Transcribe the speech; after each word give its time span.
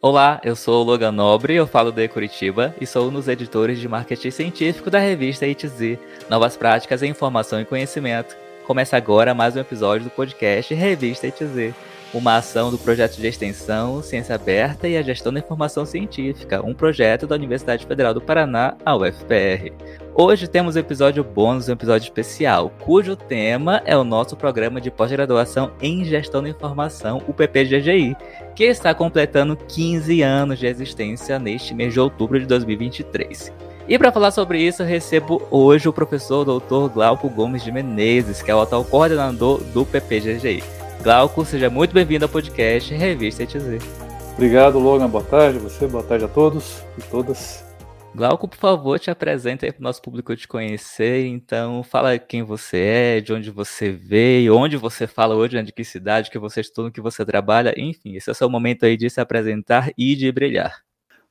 Olá, 0.00 0.40
eu 0.44 0.54
sou 0.54 0.80
o 0.80 0.86
Logan 0.86 1.10
Nobre, 1.10 1.56
eu 1.56 1.66
falo 1.66 1.90
de 1.90 2.06
Curitiba 2.06 2.72
e 2.80 2.86
sou 2.86 3.08
um 3.08 3.12
dos 3.12 3.26
editores 3.26 3.80
de 3.80 3.88
marketing 3.88 4.30
científico 4.30 4.88
da 4.88 5.00
revista 5.00 5.44
ITZ, 5.44 5.98
Novas 6.30 6.56
Práticas 6.56 7.02
em 7.02 7.10
Informação 7.10 7.60
e 7.60 7.64
Conhecimento. 7.64 8.36
Começa 8.64 8.96
agora 8.96 9.34
mais 9.34 9.56
um 9.56 9.60
episódio 9.60 10.04
do 10.04 10.10
podcast 10.10 10.72
Revista 10.72 11.26
ITZ, 11.26 11.74
uma 12.12 12.36
ação 12.36 12.70
do 12.70 12.78
projeto 12.78 13.16
de 13.16 13.26
extensão 13.26 14.02
Ciência 14.02 14.34
Aberta 14.34 14.88
e 14.88 14.96
a 14.96 15.02
Gestão 15.02 15.32
da 15.32 15.40
Informação 15.40 15.84
Científica, 15.84 16.64
um 16.64 16.72
projeto 16.72 17.26
da 17.26 17.34
Universidade 17.34 17.84
Federal 17.86 18.14
do 18.14 18.20
Paraná, 18.20 18.76
a 18.84 18.96
UFPR. 18.96 19.72
Hoje 20.14 20.48
temos 20.48 20.74
um 20.74 20.78
episódio 20.78 21.22
bônus, 21.22 21.68
um 21.68 21.72
episódio 21.72 22.06
especial, 22.06 22.72
cujo 22.80 23.14
tema 23.14 23.82
é 23.84 23.96
o 23.96 24.04
nosso 24.04 24.36
programa 24.36 24.80
de 24.80 24.90
pós-graduação 24.90 25.70
em 25.80 26.04
Gestão 26.04 26.42
da 26.42 26.48
Informação, 26.48 27.22
o 27.28 27.34
PPGGI, 27.34 28.16
que 28.56 28.64
está 28.64 28.94
completando 28.94 29.56
15 29.56 30.22
anos 30.22 30.58
de 30.58 30.66
existência 30.66 31.38
neste 31.38 31.74
mês 31.74 31.92
de 31.92 32.00
outubro 32.00 32.40
de 32.40 32.46
2023. 32.46 33.52
E 33.86 33.98
para 33.98 34.12
falar 34.12 34.30
sobre 34.32 34.60
isso, 34.60 34.82
recebo 34.82 35.46
hoje 35.50 35.88
o 35.88 35.92
professor 35.92 36.44
Dr. 36.44 36.92
Glauco 36.92 37.28
Gomes 37.28 37.62
de 37.62 37.72
Menezes, 37.72 38.42
que 38.42 38.50
é 38.50 38.54
o 38.54 38.60
atual 38.60 38.84
coordenador 38.84 39.62
do 39.72 39.86
PPGGI. 39.86 40.77
Glauco, 41.02 41.44
seja 41.44 41.70
muito 41.70 41.94
bem-vindo 41.94 42.24
ao 42.24 42.28
podcast 42.28 42.92
Revista 42.92 43.44
ETZ. 43.44 43.82
Obrigado, 44.34 44.78
Logan. 44.78 45.08
Boa 45.08 45.22
tarde 45.22 45.58
a 45.58 45.60
você, 45.60 45.86
boa 45.86 46.02
tarde 46.02 46.24
a 46.24 46.28
todos 46.28 46.82
e 46.98 47.02
todas. 47.02 47.64
Glauco, 48.14 48.48
por 48.48 48.56
favor, 48.56 48.98
te 48.98 49.10
apresenta 49.10 49.64
aí 49.64 49.70
para 49.70 49.80
o 49.80 49.84
nosso 49.84 50.02
público 50.02 50.34
te 50.34 50.48
conhecer. 50.48 51.24
Então, 51.26 51.84
fala 51.84 52.18
quem 52.18 52.42
você 52.42 52.78
é, 52.78 53.20
de 53.20 53.32
onde 53.32 53.48
você 53.48 53.92
veio, 53.92 54.56
onde 54.56 54.76
você 54.76 55.06
fala 55.06 55.36
hoje, 55.36 55.62
de 55.62 55.72
que 55.72 55.84
cidade 55.84 56.30
que 56.30 56.38
você 56.38 56.60
estuda, 56.60 56.90
que 56.90 57.00
você 57.00 57.24
trabalha. 57.24 57.72
Enfim, 57.76 58.16
esse 58.16 58.28
é 58.28 58.32
o 58.32 58.34
seu 58.34 58.50
momento 58.50 58.84
aí 58.84 58.96
de 58.96 59.08
se 59.08 59.20
apresentar 59.20 59.92
e 59.96 60.16
de 60.16 60.32
brilhar. 60.32 60.82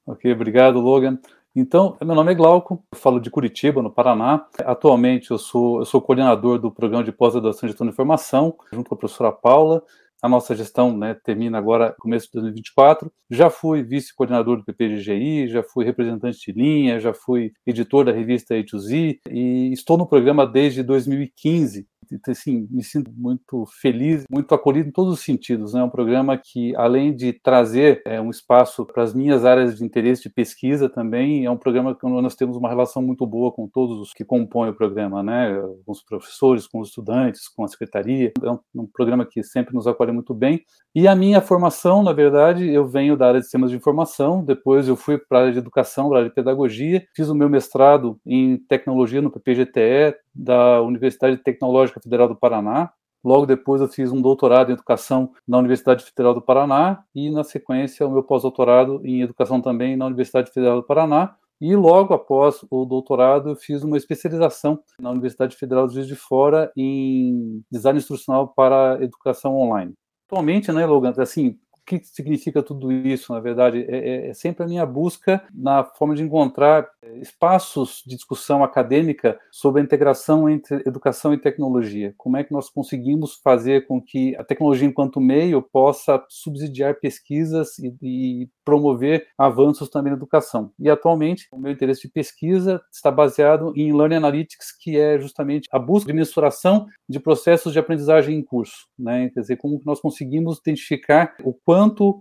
Ok, 0.06 0.32
obrigado, 0.32 0.80
Logan. 0.80 1.20
Então, 1.60 1.98
meu 2.04 2.14
nome 2.14 2.32
é 2.32 2.36
Glauco, 2.36 2.84
eu 2.94 3.00
falo 3.00 3.20
de 3.20 3.32
Curitiba, 3.32 3.82
no 3.82 3.90
Paraná. 3.90 4.46
Atualmente, 4.64 5.32
eu 5.32 5.40
sou, 5.40 5.80
eu 5.80 5.86
sou 5.86 6.00
coordenador 6.00 6.60
do 6.60 6.72
programa 6.72 7.04
de 7.04 7.12
pós-graduação 7.12 7.66
de 7.66 7.72
gestão 7.72 7.88
de 7.88 7.92
informação, 7.92 8.56
junto 8.72 8.88
com 8.88 8.94
a 8.94 8.98
professora 8.98 9.32
Paula 9.32 9.84
a 10.22 10.28
nossa 10.28 10.56
gestão 10.56 10.98
né, 10.98 11.14
termina 11.14 11.58
agora 11.58 11.96
começo 12.00 12.28
de 12.28 12.34
2024. 12.34 13.12
Já 13.30 13.50
fui 13.50 13.84
vice-coordenador 13.84 14.58
do 14.58 14.66
PPGGI, 14.66 15.48
já 15.48 15.62
fui 15.62 15.86
representante 15.86 16.40
de 16.40 16.52
linha, 16.52 17.00
já 17.00 17.14
fui 17.14 17.54
editor 17.66 18.06
da 18.06 18.12
revista 18.12 18.56
A2Z 18.56 19.20
e 19.30 19.72
estou 19.72 19.98
no 19.98 20.08
programa 20.08 20.46
desde 20.46 20.82
2015 20.82 21.88
assim, 22.28 22.68
me 22.70 22.84
sinto 22.84 23.12
muito 23.16 23.66
feliz, 23.82 24.24
muito 24.30 24.54
acolhido 24.54 24.90
em 24.90 24.92
todos 24.92 25.14
os 25.14 25.20
sentidos. 25.22 25.76
É 25.76 25.84
um 25.84 25.90
programa 25.90 26.38
que, 26.38 26.76
além 26.76 27.16
de 27.16 27.34
trazer 27.34 28.02
é, 28.06 28.20
um 28.22 28.30
espaço 28.30 28.86
para 28.86 29.04
as 29.04 29.14
minhas 29.14 29.46
áreas 29.46 29.78
de 29.78 29.84
interesse 29.84 30.24
de 30.24 30.30
pesquisa 30.30 30.90
também, 30.90 31.46
é 31.46 31.52
um 31.52 31.58
programa 31.58 31.96
que 31.96 32.08
nós 32.08 32.36
temos 32.36 32.58
uma 32.58 32.70
relação 32.70 33.02
muito 33.02 33.26
boa 33.26 33.52
com 33.52 33.68
todos 33.68 34.00
os 34.00 34.14
que 34.14 34.24
compõem 34.24 34.70
o 34.70 34.76
programa, 34.76 35.22
né? 35.24 35.60
com 35.86 35.92
os 35.92 36.04
professores, 36.04 36.68
com 36.68 36.80
os 36.80 36.90
estudantes, 36.90 37.48
com 37.48 37.64
a 37.64 37.68
secretaria. 37.68 38.32
É 38.42 38.52
um, 38.52 38.60
um 38.76 38.88
programa 38.88 39.26
que 39.26 39.44
sempre 39.44 39.74
nos 39.74 39.88
acolhe 39.88 40.12
muito 40.12 40.34
bem. 40.34 40.62
E 40.94 41.08
a 41.08 41.16
minha 41.16 41.42
formação, 41.42 42.02
na 42.02 42.14
verdade, 42.14 42.68
eu 42.68 42.88
venho 42.88 43.16
da 43.16 43.28
área 43.28 43.40
de 43.40 43.46
sistemas 43.46 43.70
de 43.70 43.78
informação, 43.78 44.44
depois 44.44 44.88
eu 44.88 44.96
fui 44.96 45.18
para 45.18 45.38
a 45.38 45.42
área 45.42 45.54
de 45.54 45.60
educação, 45.60 46.10
para 46.10 46.18
a 46.18 46.20
área 46.22 46.30
de 46.30 46.36
pedagogia, 46.36 47.06
fiz 47.16 47.30
o 47.30 47.36
meu 47.36 47.50
mestrado 47.50 48.20
em 48.26 48.58
tecnologia 48.58 49.22
no 49.22 49.30
PPGTE, 49.30 50.16
da 50.38 50.82
Universidade 50.82 51.38
Tecnológica 51.38 52.00
Federal 52.00 52.28
do 52.28 52.36
Paraná. 52.36 52.92
Logo 53.24 53.46
depois 53.46 53.82
eu 53.82 53.88
fiz 53.88 54.12
um 54.12 54.22
doutorado 54.22 54.70
em 54.70 54.74
educação 54.74 55.32
na 55.48 55.58
Universidade 55.58 56.04
Federal 56.04 56.34
do 56.34 56.42
Paraná 56.42 57.04
e 57.14 57.30
na 57.30 57.44
sequência 57.44 58.08
o 58.08 58.12
meu 58.12 58.24
pós-doutorado 58.24 59.02
em 59.04 59.22
educação 59.22 59.60
também 59.60 59.98
na 59.98 60.06
Universidade 60.06 60.52
Federal 60.52 60.78
do 60.78 60.88
Paraná. 60.88 61.36
E 61.60 61.76
logo 61.76 62.14
após 62.14 62.64
o 62.70 62.86
doutorado 62.86 63.50
eu 63.50 63.56
fiz 63.56 63.84
uma 63.84 63.98
especialização 63.98 64.80
na 65.00 65.10
Universidade 65.10 65.56
Federal 65.56 65.88
de 65.88 65.96
Juiz 65.96 66.08
de 66.08 66.16
Fora 66.16 66.72
em 66.78 67.64
design 67.72 67.98
instrucional 67.98 68.50
para 68.50 69.04
educação 69.04 69.56
online. 69.56 69.94
Atualmente, 70.30 70.72
né, 70.72 70.86
Logan, 70.86 71.14
assim, 71.18 71.58
que 71.88 72.02
significa 72.04 72.62
tudo 72.62 72.92
isso, 72.92 73.32
na 73.34 73.40
verdade? 73.40 73.86
É, 73.88 73.98
é, 73.98 74.28
é, 74.28 74.34
sempre 74.34 74.66
a 74.66 74.68
minha 74.68 74.86
busca 74.86 75.42
na 75.54 75.86
forma 75.86 76.14
de 76.14 76.22
encontrar 76.22 76.86
é, 77.02 77.18
espaços 77.20 78.04
de 78.06 78.16
discussão 78.16 78.62
acadêmica 78.62 79.40
sobre 79.50 79.82
a 79.82 79.86
integração 79.86 80.50
entre 80.50 80.84
educação 80.86 81.34
e 81.34 81.38
tecnologia. 81.38 82.14
Como 82.18 82.36
é 82.36 82.44
que 82.44 82.52
nós 82.52 82.70
conseguimos 82.70 83.40
fazer 83.42 83.88
com 83.88 84.02
que 84.02 84.36
a 84.36 84.44
tecnologia, 84.44 84.86
enquanto 84.86 85.22
meio, 85.22 85.62
possa 85.62 86.22
subsidiar 86.28 87.00
pesquisas 87.00 87.80
e, 87.80 87.96
e 88.02 88.50
promover 88.66 89.28
avanços 89.38 89.88
também 89.88 90.12
na 90.12 90.18
educação. 90.18 90.74
E 90.78 90.90
atualmente, 90.90 91.48
o 91.54 91.58
meu 91.58 91.72
interesse 91.72 92.02
de 92.02 92.10
pesquisa 92.10 92.82
está 92.92 93.10
baseado 93.10 93.72
em 93.78 93.96
Learning 93.96 94.18
Analytics, 94.18 94.74
que 94.78 95.00
é 95.00 95.18
justamente 95.18 95.70
a 95.72 95.80
busca 95.80 96.12
de 96.12 96.18
mensuração 96.18 96.86
de 97.08 97.18
processos 97.18 97.72
de 97.72 97.80
aprendizagem 97.80 98.38
em 98.38 98.44
curso. 98.44 98.88
Né? 99.00 99.30
Quer 99.30 99.40
dizer, 99.40 99.56
como 99.56 99.82
nós 99.86 100.02
conseguimos 100.02 100.60
identificar 100.60 101.34
o 101.46 101.54
quanto 101.54 101.77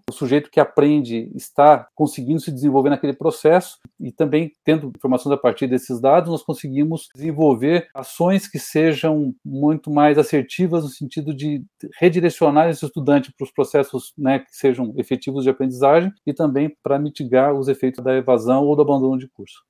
o 0.09 0.13
sujeito 0.13 0.51
que 0.51 0.61
aprende 0.61 1.31
está 1.35 1.89
conseguindo 1.95 2.41
se 2.41 2.51
desenvolver 2.51 2.91
naquele 2.91 3.13
processo 3.13 3.79
e 3.99 4.13
também, 4.13 4.53
tendo 4.65 4.93
informações 4.95 5.33
a 5.33 5.37
partir 5.37 5.67
desses 5.67 6.01
dados, 6.01 6.31
nós 6.31 6.43
conseguimos 6.43 7.09
desenvolver 7.15 7.89
ações 7.95 8.47
que 8.49 8.59
sejam 8.59 9.35
muito 9.45 9.91
mais 9.91 10.19
assertivas 10.19 10.85
no 10.85 10.91
sentido 10.91 11.35
de 11.35 11.65
redirecionar 11.99 12.69
esse 12.69 12.85
estudante 12.85 13.33
para 13.33 13.45
os 13.45 13.51
processos 13.51 14.13
né, 14.17 14.41
que 14.41 14.55
sejam 14.55 14.93
efetivos 14.97 15.45
de 15.45 15.51
aprendizagem 15.51 16.13
e 16.27 16.33
também 16.33 16.75
para 16.83 16.99
mitigar 16.99 17.55
os 17.55 17.69
efeitos 17.69 18.03
da 18.03 18.15
evasão 18.15 18.65
ou 18.65 18.77
do 18.77 18.83
abandono 18.83 19.19
de 19.19 19.29
curso. 19.29 19.65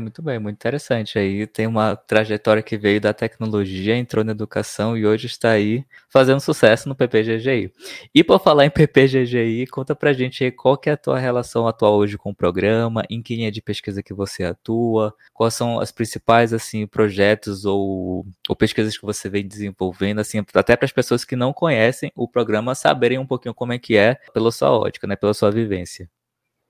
Muito 0.00 0.22
bem, 0.22 0.38
muito 0.38 0.56
interessante. 0.56 1.18
Aí 1.18 1.46
tem 1.46 1.66
uma 1.66 1.94
trajetória 1.94 2.62
que 2.62 2.78
veio 2.78 2.98
da 2.98 3.12
tecnologia, 3.12 3.94
entrou 3.94 4.24
na 4.24 4.32
educação 4.32 4.96
e 4.96 5.04
hoje 5.06 5.26
está 5.26 5.50
aí 5.50 5.84
fazendo 6.08 6.40
sucesso 6.40 6.88
no 6.88 6.94
PPGGI. 6.94 7.70
E 8.14 8.24
por 8.24 8.40
falar 8.42 8.64
em 8.64 8.70
PPGGI, 8.70 9.66
conta 9.66 9.94
pra 9.94 10.14
gente 10.14 10.42
aí 10.44 10.50
qual 10.50 10.78
que 10.78 10.88
é 10.88 10.94
a 10.94 10.96
tua 10.96 11.18
relação 11.18 11.68
atual 11.68 11.94
hoje 11.96 12.16
com 12.16 12.30
o 12.30 12.34
programa, 12.34 13.02
em 13.10 13.22
que 13.22 13.36
linha 13.36 13.52
de 13.52 13.60
pesquisa 13.60 14.02
que 14.02 14.14
você 14.14 14.44
atua, 14.44 15.14
quais 15.34 15.52
são 15.54 15.76
os 15.76 15.92
principais 15.92 16.54
assim 16.54 16.86
projetos 16.86 17.66
ou, 17.66 18.26
ou 18.48 18.56
pesquisas 18.56 18.96
que 18.96 19.04
você 19.04 19.28
vem 19.28 19.46
desenvolvendo, 19.46 20.20
assim, 20.20 20.38
até 20.54 20.74
para 20.74 20.86
as 20.86 20.92
pessoas 20.92 21.22
que 21.22 21.36
não 21.36 21.52
conhecem 21.52 22.10
o 22.16 22.26
programa 22.26 22.74
saberem 22.74 23.18
um 23.18 23.26
pouquinho 23.26 23.54
como 23.54 23.74
é 23.74 23.78
que 23.78 23.94
é 23.96 24.14
pela 24.32 24.50
sua 24.50 24.70
ótica, 24.70 25.06
né, 25.06 25.16
pela 25.16 25.34
sua 25.34 25.50
vivência. 25.50 26.08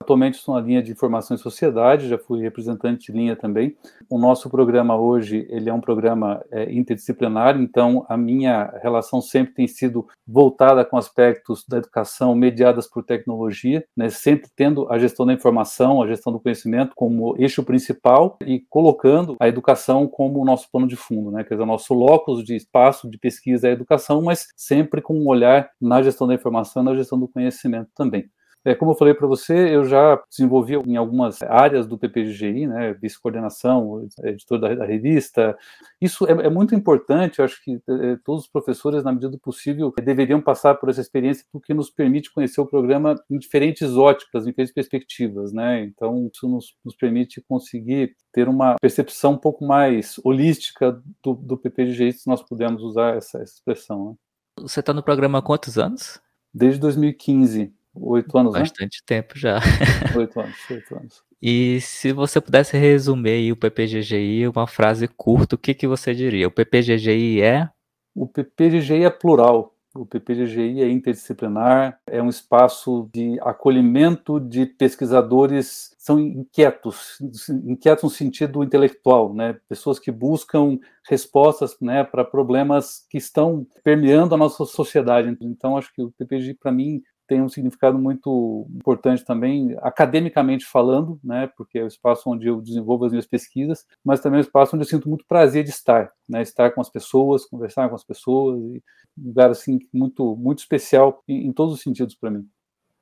Atualmente 0.02 0.34
estou 0.34 0.56
na 0.56 0.60
linha 0.60 0.82
de 0.82 0.90
informação 0.90 1.36
e 1.36 1.38
sociedade, 1.38 2.08
já 2.08 2.18
fui 2.18 2.40
representante 2.40 3.12
de 3.12 3.16
linha 3.16 3.36
também. 3.36 3.76
O 4.10 4.18
nosso 4.18 4.50
programa 4.50 4.96
hoje, 4.96 5.46
ele 5.48 5.70
é 5.70 5.72
um 5.72 5.80
programa 5.80 6.44
é, 6.50 6.72
interdisciplinar, 6.72 7.56
então 7.56 8.04
a 8.08 8.16
minha 8.16 8.64
relação 8.82 9.20
sempre 9.20 9.54
tem 9.54 9.68
sido 9.68 10.08
voltada 10.26 10.84
com 10.84 10.96
aspectos 10.96 11.64
da 11.68 11.78
educação 11.78 12.34
mediadas 12.34 12.88
por 12.88 13.04
tecnologia, 13.04 13.84
né, 13.96 14.08
sempre 14.08 14.50
tendo 14.56 14.92
a 14.92 14.98
gestão 14.98 15.24
da 15.24 15.32
informação, 15.32 16.02
a 16.02 16.08
gestão 16.08 16.32
do 16.32 16.40
conhecimento 16.40 16.94
como 16.96 17.36
eixo 17.38 17.62
principal 17.62 18.38
e 18.44 18.58
colocando 18.68 19.36
a 19.38 19.46
educação 19.46 20.08
como 20.08 20.42
o 20.42 20.44
nosso 20.44 20.68
plano 20.68 20.88
de 20.88 20.96
fundo, 20.96 21.30
né, 21.30 21.44
quer 21.44 21.54
dizer, 21.54 21.62
o 21.62 21.66
nosso 21.66 21.94
locus 21.94 22.42
de 22.42 22.56
espaço 22.56 23.08
de 23.08 23.18
pesquisa 23.18 23.68
é 23.68 23.70
a 23.70 23.74
educação, 23.74 24.20
mas 24.20 24.48
sempre 24.56 25.00
com 25.00 25.14
um 25.16 25.28
olhar 25.28 25.70
na 25.80 26.02
gestão 26.02 26.26
da 26.26 26.34
informação 26.34 26.82
na 26.82 26.96
gestão 26.96 27.20
do 27.20 27.28
conhecimento 27.28 27.88
também. 27.94 28.28
É, 28.64 28.74
como 28.74 28.92
eu 28.92 28.96
falei 28.96 29.12
para 29.12 29.26
você, 29.26 29.74
eu 29.74 29.84
já 29.84 30.22
desenvolvi 30.30 30.74
em 30.74 30.96
algumas 30.96 31.42
áreas 31.42 31.86
do 31.86 31.98
PPGI, 31.98 32.68
né, 32.68 32.92
vice-coordenação, 32.94 34.06
editor 34.22 34.60
da, 34.60 34.74
da, 34.74 34.84
revista. 34.84 35.56
Isso 36.00 36.24
é, 36.26 36.30
é, 36.30 36.48
muito 36.48 36.72
importante, 36.74 37.40
eu 37.40 37.44
acho 37.44 37.62
que 37.62 37.80
é, 37.88 38.16
todos 38.24 38.44
os 38.44 38.48
professores, 38.48 39.02
na 39.02 39.10
medida 39.10 39.30
do 39.30 39.38
possível, 39.38 39.92
deveriam 40.02 40.40
passar 40.40 40.76
por 40.76 40.88
essa 40.88 41.00
experiência, 41.00 41.44
porque 41.50 41.74
nos 41.74 41.90
permite 41.90 42.32
conhecer 42.32 42.60
o 42.60 42.66
programa 42.66 43.16
em 43.28 43.36
diferentes 43.36 43.96
óticas, 43.96 44.44
em 44.44 44.50
diferentes 44.50 44.72
perspectivas, 44.72 45.52
né? 45.52 45.82
Então, 45.82 46.30
isso 46.32 46.48
nos, 46.48 46.76
nos 46.84 46.94
permite 46.94 47.40
conseguir 47.48 48.14
ter 48.32 48.48
uma 48.48 48.76
percepção 48.80 49.32
um 49.32 49.38
pouco 49.38 49.64
mais 49.64 50.20
holística 50.24 51.02
do, 51.22 51.34
do 51.34 51.56
PPGI, 51.56 52.12
se 52.12 52.28
nós 52.28 52.42
pudermos 52.42 52.82
usar 52.82 53.16
essa, 53.16 53.38
essa 53.38 53.54
expressão. 53.54 54.10
Né? 54.10 54.14
Você 54.60 54.80
está 54.80 54.92
no 54.92 55.02
programa 55.02 55.38
há 55.38 55.42
quantos 55.42 55.78
anos? 55.78 56.20
Desde 56.54 56.78
2015. 56.80 57.72
Oito 57.94 58.38
anos, 58.38 58.54
né? 58.54 58.60
Bastante 58.60 58.98
né? 58.98 59.04
tempo 59.04 59.38
já. 59.38 59.60
Oito 60.16 60.40
anos, 60.40 60.56
oito 60.70 60.96
anos. 60.96 61.22
E 61.40 61.80
se 61.80 62.12
você 62.12 62.40
pudesse 62.40 62.76
resumir 62.76 63.52
o 63.52 63.56
PPGGI 63.56 64.46
uma 64.48 64.66
frase 64.66 65.08
curta, 65.08 65.56
o 65.56 65.58
que, 65.58 65.74
que 65.74 65.86
você 65.86 66.14
diria? 66.14 66.48
O 66.48 66.50
PPGGI 66.50 67.42
é? 67.42 67.68
O 68.14 68.26
PPGGI 68.26 69.04
é 69.04 69.10
plural. 69.10 69.74
O 69.94 70.06
PPGGI 70.06 70.80
é 70.80 70.88
interdisciplinar, 70.88 72.00
é 72.06 72.22
um 72.22 72.30
espaço 72.30 73.10
de 73.12 73.38
acolhimento 73.42 74.40
de 74.40 74.64
pesquisadores 74.64 75.94
são 75.98 76.18
inquietos, 76.18 77.18
inquietos 77.64 78.02
no 78.02 78.10
sentido 78.10 78.64
intelectual, 78.64 79.34
né? 79.34 79.56
Pessoas 79.68 79.98
que 79.98 80.10
buscam 80.10 80.78
respostas, 81.06 81.76
né, 81.80 82.02
para 82.02 82.24
problemas 82.24 83.06
que 83.10 83.18
estão 83.18 83.66
permeando 83.84 84.34
a 84.34 84.38
nossa 84.38 84.64
sociedade. 84.64 85.36
Então, 85.42 85.76
acho 85.76 85.92
que 85.92 86.02
o 86.02 86.10
PPGI 86.12 86.54
para 86.54 86.72
mim 86.72 87.02
tem 87.32 87.40
um 87.40 87.48
significado 87.48 87.98
muito 87.98 88.66
importante 88.76 89.24
também, 89.24 89.74
academicamente 89.80 90.66
falando, 90.66 91.18
né, 91.24 91.46
porque 91.56 91.78
é 91.78 91.82
o 91.82 91.86
espaço 91.86 92.28
onde 92.28 92.46
eu 92.46 92.60
desenvolvo 92.60 93.06
as 93.06 93.10
minhas 93.10 93.26
pesquisas, 93.26 93.86
mas 94.04 94.20
também 94.20 94.36
é 94.36 94.42
o 94.42 94.44
espaço 94.44 94.76
onde 94.76 94.84
eu 94.84 94.88
sinto 94.88 95.08
muito 95.08 95.24
prazer 95.26 95.64
de 95.64 95.70
estar, 95.70 96.12
né, 96.28 96.42
estar 96.42 96.72
com 96.72 96.82
as 96.82 96.90
pessoas, 96.90 97.46
conversar 97.46 97.88
com 97.88 97.94
as 97.94 98.04
pessoas, 98.04 98.60
um 98.60 98.80
lugar 99.16 99.50
assim 99.50 99.78
muito 99.90 100.36
muito 100.36 100.58
especial 100.58 101.22
em, 101.26 101.46
em 101.46 101.52
todos 101.54 101.72
os 101.74 101.80
sentidos 101.80 102.14
para 102.14 102.30
mim. 102.30 102.46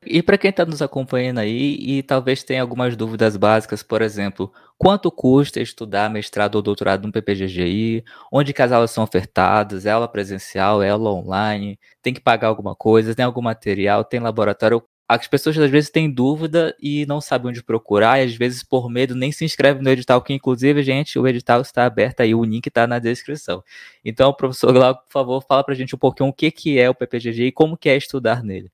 E 0.06 0.22
para 0.22 0.38
quem 0.38 0.48
está 0.48 0.64
nos 0.64 0.80
acompanhando 0.80 1.38
aí 1.38 1.76
e 1.78 2.02
talvez 2.02 2.42
tenha 2.42 2.62
algumas 2.62 2.96
dúvidas 2.96 3.36
básicas, 3.36 3.82
por 3.82 4.00
exemplo, 4.00 4.50
quanto 4.78 5.10
custa 5.10 5.60
estudar 5.60 6.08
mestrado 6.08 6.54
ou 6.54 6.62
doutorado 6.62 7.04
no 7.06 7.12
PPGGI? 7.12 8.02
Onde 8.32 8.54
que 8.54 8.62
as 8.62 8.72
aulas 8.72 8.90
são 8.92 9.04
ofertadas? 9.04 9.84
É 9.84 9.90
aula 9.90 10.08
presencial? 10.08 10.82
É 10.82 10.88
aula 10.88 11.12
online? 11.12 11.78
Tem 12.00 12.14
que 12.14 12.20
pagar 12.20 12.48
alguma 12.48 12.74
coisa? 12.74 13.14
Tem 13.14 13.24
algum 13.26 13.42
material? 13.42 14.02
Tem 14.02 14.20
laboratório? 14.20 14.82
As 15.06 15.26
pessoas 15.26 15.58
às 15.58 15.70
vezes 15.70 15.90
têm 15.90 16.10
dúvida 16.10 16.74
e 16.80 17.04
não 17.04 17.20
sabem 17.20 17.50
onde 17.50 17.62
procurar, 17.62 18.20
e 18.20 18.24
às 18.24 18.34
vezes 18.34 18.62
por 18.62 18.88
medo 18.88 19.14
nem 19.14 19.32
se 19.32 19.44
inscreve 19.44 19.82
no 19.82 19.90
edital, 19.90 20.22
que 20.22 20.32
inclusive, 20.32 20.82
gente, 20.82 21.18
o 21.18 21.26
edital 21.26 21.60
está 21.60 21.84
aberto 21.84 22.20
aí, 22.20 22.34
o 22.34 22.44
link 22.44 22.66
está 22.68 22.86
na 22.86 22.98
descrição. 22.98 23.62
Então, 24.04 24.32
professor 24.32 24.72
Glauco, 24.72 25.02
por 25.04 25.12
favor, 25.12 25.44
fala 25.46 25.64
para 25.64 25.74
a 25.74 25.76
gente 25.76 25.94
um 25.94 25.98
pouquinho 25.98 26.30
o 26.30 26.32
que, 26.32 26.50
que 26.50 26.78
é 26.78 26.88
o 26.88 26.94
PPGG 26.94 27.46
e 27.46 27.52
como 27.52 27.76
que 27.76 27.88
é 27.88 27.96
estudar 27.96 28.42
nele 28.42 28.70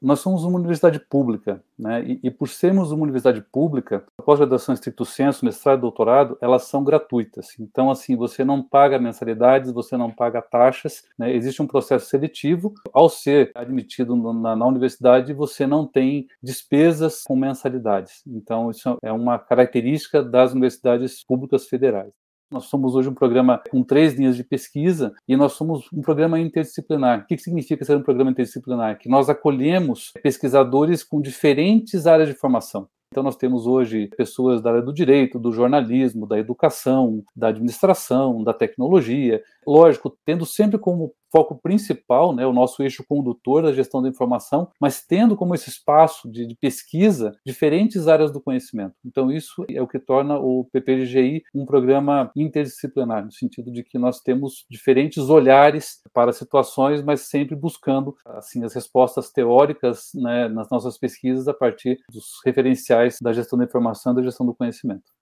nós 0.00 0.20
somos 0.20 0.44
uma 0.44 0.58
universidade 0.58 0.98
pública, 0.98 1.62
né? 1.78 2.02
E, 2.04 2.20
e 2.24 2.30
por 2.30 2.48
sermos 2.48 2.90
uma 2.90 3.02
universidade 3.02 3.42
pública, 3.42 4.04
a 4.18 4.22
pós-graduação 4.22 4.74
estricto 4.74 5.04
senso, 5.04 5.44
mestrado 5.44 5.80
doutorado, 5.80 6.38
elas 6.40 6.64
são 6.64 6.82
gratuitas. 6.82 7.58
Então, 7.58 7.90
assim, 7.90 8.16
você 8.16 8.44
não 8.44 8.62
paga 8.62 8.98
mensalidades, 8.98 9.72
você 9.72 9.96
não 9.96 10.10
paga 10.10 10.40
taxas, 10.40 11.04
né? 11.18 11.34
Existe 11.34 11.60
um 11.60 11.66
processo 11.66 12.06
seletivo. 12.06 12.74
Ao 12.92 13.08
ser 13.08 13.50
admitido 13.54 14.16
na, 14.32 14.56
na 14.56 14.66
universidade, 14.66 15.32
você 15.32 15.66
não 15.66 15.86
tem 15.86 16.28
despesas 16.42 17.22
com 17.22 17.36
mensalidades. 17.36 18.22
Então, 18.26 18.70
isso 18.70 18.98
é 19.02 19.12
uma 19.12 19.38
característica 19.38 20.22
das 20.22 20.52
universidades 20.52 21.22
públicas 21.24 21.66
federais. 21.66 22.19
Nós 22.50 22.64
somos 22.64 22.96
hoje 22.96 23.08
um 23.08 23.14
programa 23.14 23.62
com 23.70 23.80
três 23.80 24.14
linhas 24.14 24.36
de 24.36 24.42
pesquisa 24.42 25.14
e 25.28 25.36
nós 25.36 25.52
somos 25.52 25.86
um 25.92 26.02
programa 26.02 26.40
interdisciplinar. 26.40 27.20
O 27.20 27.26
que 27.26 27.38
significa 27.38 27.84
ser 27.84 27.96
um 27.96 28.02
programa 28.02 28.32
interdisciplinar? 28.32 28.98
Que 28.98 29.08
nós 29.08 29.28
acolhemos 29.28 30.12
pesquisadores 30.20 31.04
com 31.04 31.20
diferentes 31.20 32.08
áreas 32.08 32.28
de 32.28 32.34
formação. 32.34 32.88
Então, 33.12 33.22
nós 33.22 33.36
temos 33.36 33.66
hoje 33.66 34.08
pessoas 34.16 34.60
da 34.62 34.70
área 34.70 34.82
do 34.82 34.92
direito, 34.92 35.38
do 35.38 35.52
jornalismo, 35.52 36.26
da 36.26 36.38
educação, 36.38 37.24
da 37.34 37.48
administração, 37.48 38.42
da 38.42 38.52
tecnologia. 38.52 39.42
Lógico, 39.66 40.16
tendo 40.24 40.46
sempre 40.46 40.78
como 40.78 41.12
foco 41.30 41.58
principal, 41.60 42.34
né, 42.34 42.46
o 42.46 42.52
nosso 42.52 42.82
eixo 42.82 43.04
condutor 43.08 43.62
da 43.62 43.72
gestão 43.72 44.02
da 44.02 44.08
informação, 44.08 44.70
mas 44.80 45.04
tendo 45.04 45.36
como 45.36 45.54
esse 45.54 45.68
espaço 45.68 46.30
de, 46.30 46.46
de, 46.46 46.56
pesquisa 46.56 47.32
diferentes 47.46 48.08
áreas 48.08 48.30
do 48.30 48.40
conhecimento. 48.40 48.94
Então, 49.04 49.30
isso 49.30 49.64
é 49.68 49.80
o 49.80 49.86
que 49.86 49.98
torna 49.98 50.38
o 50.38 50.64
PPGI 50.72 51.42
um 51.54 51.64
programa 51.64 52.30
interdisciplinar, 52.36 53.24
no 53.24 53.32
sentido 53.32 53.70
de 53.70 53.82
que 53.82 53.98
nós 53.98 54.20
temos 54.20 54.64
diferentes 54.70 55.28
olhares 55.28 56.00
para 56.12 56.32
situações, 56.32 57.02
mas 57.02 57.22
sempre 57.22 57.54
buscando 57.54 58.14
assim 58.24 58.64
as 58.64 58.74
respostas 58.74 59.30
teóricas 59.30 60.10
né, 60.14 60.48
nas 60.48 60.68
nossas 60.70 60.98
pesquisas 60.98 61.48
a 61.48 61.54
partir 61.54 61.98
dos 62.10 62.40
referenciais 62.44 63.18
da 63.22 63.32
gestão 63.32 63.58
da 63.58 63.64
informação 63.64 64.12
e 64.12 64.16
da 64.16 64.22
gestão 64.22 64.46
do 64.46 64.54
conhecimento. 64.54 65.19